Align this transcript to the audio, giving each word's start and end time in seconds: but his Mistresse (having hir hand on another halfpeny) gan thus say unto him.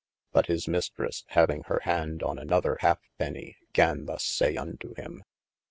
but 0.31 0.47
his 0.47 0.65
Mistresse 0.67 1.25
(having 1.27 1.61
hir 1.67 1.81
hand 1.83 2.23
on 2.23 2.39
another 2.39 2.75
halfpeny) 2.81 3.55
gan 3.71 4.05
thus 4.07 4.25
say 4.25 4.57
unto 4.57 4.95
him. 4.95 5.23